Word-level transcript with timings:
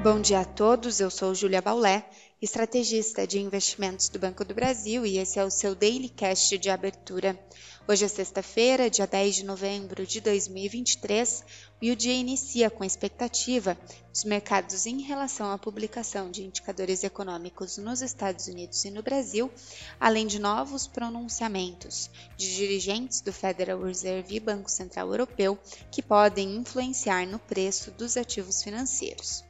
Bom 0.00 0.20
dia 0.20 0.38
a 0.38 0.44
todos, 0.44 1.00
eu 1.00 1.10
sou 1.10 1.34
Júlia 1.34 1.60
Baulé, 1.60 2.08
estrategista 2.40 3.26
de 3.26 3.40
investimentos 3.40 4.08
do 4.08 4.16
Banco 4.16 4.44
do 4.44 4.54
Brasil 4.54 5.04
e 5.04 5.18
esse 5.18 5.40
é 5.40 5.44
o 5.44 5.50
seu 5.50 5.74
Daily 5.74 6.08
Cast 6.08 6.56
de 6.56 6.70
abertura. 6.70 7.36
Hoje 7.88 8.04
é 8.04 8.08
sexta-feira, 8.08 8.88
dia 8.88 9.08
10 9.08 9.34
de 9.34 9.44
novembro 9.44 10.06
de 10.06 10.20
2023, 10.20 11.44
e 11.82 11.90
o 11.90 11.96
dia 11.96 12.12
inicia 12.12 12.70
com 12.70 12.84
a 12.84 12.86
expectativa 12.86 13.76
dos 14.12 14.22
mercados 14.22 14.86
em 14.86 15.02
relação 15.02 15.50
à 15.50 15.58
publicação 15.58 16.30
de 16.30 16.44
indicadores 16.44 17.02
econômicos 17.02 17.76
nos 17.76 18.00
Estados 18.00 18.46
Unidos 18.46 18.84
e 18.84 18.92
no 18.92 19.02
Brasil, 19.02 19.50
além 19.98 20.28
de 20.28 20.38
novos 20.38 20.86
pronunciamentos 20.86 22.08
de 22.36 22.54
dirigentes 22.54 23.20
do 23.20 23.32
Federal 23.32 23.82
Reserve 23.82 24.36
e 24.36 24.40
Banco 24.40 24.70
Central 24.70 25.08
Europeu 25.08 25.58
que 25.90 26.00
podem 26.00 26.54
influenciar 26.54 27.26
no 27.26 27.40
preço 27.40 27.90
dos 27.90 28.16
ativos 28.16 28.62
financeiros. 28.62 29.47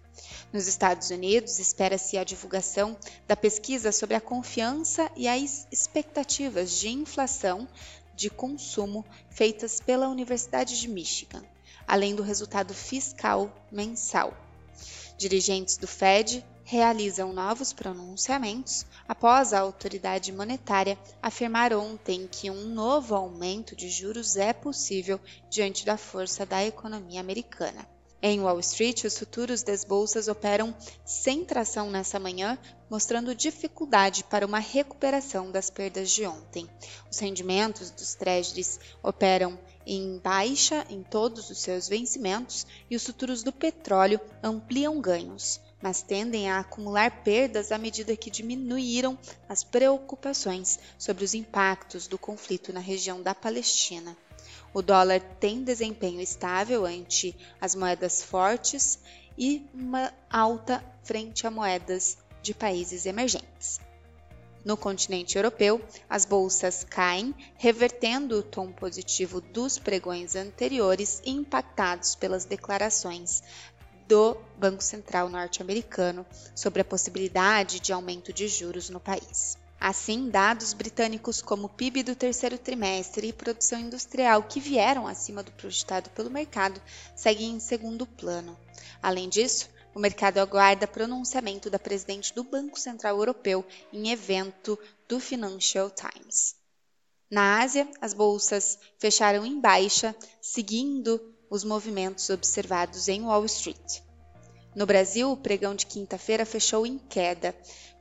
Nos 0.52 0.66
Estados 0.66 1.10
Unidos, 1.10 1.58
espera-se 1.58 2.16
a 2.16 2.24
divulgação 2.24 2.96
da 3.26 3.36
pesquisa 3.36 3.92
sobre 3.92 4.16
a 4.16 4.20
confiança 4.20 5.10
e 5.16 5.28
as 5.28 5.66
expectativas 5.70 6.72
de 6.72 6.88
inflação 6.88 7.68
de 8.14 8.28
consumo 8.28 9.04
feitas 9.30 9.80
pela 9.80 10.08
Universidade 10.08 10.80
de 10.80 10.88
Michigan, 10.88 11.42
além 11.86 12.14
do 12.14 12.22
resultado 12.22 12.74
fiscal 12.74 13.52
mensal. 13.70 14.34
Dirigentes 15.16 15.76
do 15.76 15.86
Fed 15.86 16.44
realizam 16.64 17.32
novos 17.32 17.72
pronunciamentos 17.72 18.84
após 19.08 19.54
a 19.54 19.60
autoridade 19.60 20.30
monetária 20.32 20.98
afirmar 21.22 21.72
ontem 21.72 22.28
que 22.30 22.50
um 22.50 22.66
novo 22.66 23.14
aumento 23.14 23.74
de 23.74 23.88
juros 23.88 24.36
é 24.36 24.52
possível 24.52 25.18
diante 25.48 25.86
da 25.86 25.96
força 25.96 26.44
da 26.44 26.62
economia 26.62 27.20
americana. 27.20 27.88
Em 28.20 28.40
Wall 28.40 28.58
Street, 28.58 29.04
os 29.04 29.16
futuros 29.16 29.62
das 29.62 29.84
bolsas 29.84 30.26
operam 30.26 30.74
sem 31.04 31.44
tração 31.44 31.88
nessa 31.88 32.18
manhã, 32.18 32.58
mostrando 32.90 33.32
dificuldade 33.32 34.24
para 34.24 34.44
uma 34.44 34.58
recuperação 34.58 35.52
das 35.52 35.70
perdas 35.70 36.10
de 36.10 36.26
ontem. 36.26 36.68
Os 37.08 37.20
rendimentos 37.20 37.92
dos 37.92 38.16
treasuries 38.16 38.80
operam 39.04 39.56
em 39.86 40.18
baixa 40.18 40.84
em 40.90 41.00
todos 41.04 41.48
os 41.48 41.58
seus 41.58 41.88
vencimentos 41.88 42.66
e 42.90 42.96
os 42.96 43.06
futuros 43.06 43.44
do 43.44 43.52
petróleo 43.52 44.20
ampliam 44.42 45.00
ganhos, 45.00 45.60
mas 45.80 46.02
tendem 46.02 46.50
a 46.50 46.58
acumular 46.58 47.22
perdas 47.22 47.70
à 47.70 47.78
medida 47.78 48.16
que 48.16 48.32
diminuíram 48.32 49.16
as 49.48 49.62
preocupações 49.62 50.80
sobre 50.98 51.24
os 51.24 51.34
impactos 51.34 52.08
do 52.08 52.18
conflito 52.18 52.72
na 52.72 52.80
região 52.80 53.22
da 53.22 53.32
Palestina. 53.32 54.16
O 54.72 54.82
dólar 54.82 55.20
tem 55.40 55.62
desempenho 55.62 56.20
estável 56.20 56.84
ante 56.84 57.36
as 57.60 57.74
moedas 57.74 58.22
fortes 58.22 58.98
e 59.36 59.66
uma 59.72 60.12
alta 60.30 60.84
frente 61.02 61.46
a 61.46 61.50
moedas 61.50 62.18
de 62.42 62.52
países 62.52 63.06
emergentes. 63.06 63.80
No 64.64 64.76
continente 64.76 65.36
europeu, 65.36 65.80
as 66.10 66.24
bolsas 66.24 66.84
caem, 66.84 67.34
revertendo 67.56 68.38
o 68.38 68.42
tom 68.42 68.70
positivo 68.70 69.40
dos 69.40 69.78
pregões 69.78 70.36
anteriores 70.36 71.22
impactados 71.24 72.14
pelas 72.14 72.44
declarações 72.44 73.42
do 74.06 74.36
Banco 74.58 74.82
Central 74.82 75.28
norte-americano 75.28 76.26
sobre 76.54 76.82
a 76.82 76.84
possibilidade 76.84 77.78
de 77.80 77.92
aumento 77.92 78.32
de 78.32 78.48
juros 78.48 78.90
no 78.90 78.98
país. 78.98 79.56
Assim, 79.80 80.28
dados 80.28 80.72
britânicos 80.72 81.40
como 81.40 81.68
PIB 81.68 82.02
do 82.02 82.16
terceiro 82.16 82.58
trimestre 82.58 83.28
e 83.28 83.32
produção 83.32 83.78
industrial, 83.78 84.42
que 84.42 84.58
vieram 84.58 85.06
acima 85.06 85.42
do 85.42 85.52
projetado 85.52 86.10
pelo 86.10 86.30
mercado, 86.30 86.80
seguem 87.14 87.52
em 87.52 87.60
segundo 87.60 88.04
plano. 88.04 88.58
Além 89.00 89.28
disso, 89.28 89.68
o 89.94 90.00
mercado 90.00 90.38
aguarda 90.38 90.86
pronunciamento 90.86 91.70
da 91.70 91.78
presidente 91.78 92.34
do 92.34 92.44
Banco 92.44 92.78
Central 92.78 93.16
Europeu 93.16 93.64
em 93.92 94.10
evento 94.10 94.78
do 95.08 95.20
Financial 95.20 95.90
Times. 95.90 96.56
Na 97.30 97.60
Ásia, 97.60 97.88
as 98.00 98.14
bolsas 98.14 98.78
fecharam 98.98 99.44
em 99.44 99.60
baixa, 99.60 100.14
seguindo 100.40 101.20
os 101.50 101.62
movimentos 101.62 102.30
observados 102.30 103.06
em 103.08 103.22
Wall 103.22 103.44
Street. 103.44 104.00
No 104.74 104.86
Brasil, 104.86 105.30
o 105.30 105.36
pregão 105.36 105.74
de 105.74 105.86
quinta-feira 105.86 106.46
fechou 106.46 106.86
em 106.86 106.98
queda. 106.98 107.54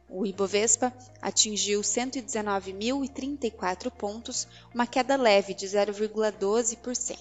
O 0.09 0.25
Ibovespa 0.25 0.93
atingiu 1.21 1.81
119.034 1.81 3.91
pontos, 3.91 4.47
uma 4.73 4.87
queda 4.87 5.17
leve 5.17 5.53
de 5.53 5.67
0,12%. 5.67 7.17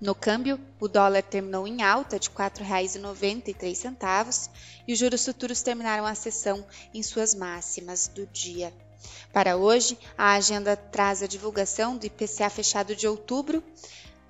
No 0.00 0.14
câmbio, 0.14 0.60
o 0.78 0.86
dólar 0.86 1.22
terminou 1.22 1.66
em 1.66 1.82
alta 1.82 2.18
de 2.18 2.28
R$ 2.28 2.34
4,93 2.34 4.50
e 4.86 4.92
os 4.92 4.98
juros 4.98 5.24
futuros 5.24 5.62
terminaram 5.62 6.04
a 6.06 6.14
sessão 6.14 6.64
em 6.94 7.02
suas 7.02 7.34
máximas 7.34 8.06
do 8.06 8.24
dia. 8.26 8.72
Para 9.32 9.56
hoje, 9.56 9.98
a 10.16 10.34
agenda 10.34 10.76
traz 10.76 11.20
a 11.22 11.26
divulgação 11.26 11.96
do 11.96 12.06
IPCA 12.06 12.50
fechado 12.50 12.94
de 12.94 13.08
outubro. 13.08 13.64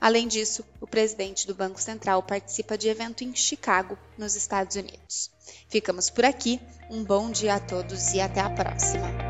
Além 0.00 0.28
disso, 0.28 0.64
presidente 0.88 1.46
do 1.46 1.54
Banco 1.54 1.80
Central 1.80 2.22
participa 2.22 2.76
de 2.76 2.88
evento 2.88 3.22
em 3.22 3.34
Chicago, 3.34 3.98
nos 4.16 4.34
Estados 4.34 4.76
Unidos. 4.76 5.30
Ficamos 5.68 6.10
por 6.10 6.24
aqui. 6.24 6.60
Um 6.90 7.04
bom 7.04 7.30
dia 7.30 7.54
a 7.54 7.60
todos 7.60 8.14
e 8.14 8.20
até 8.20 8.40
a 8.40 8.50
próxima! 8.50 9.27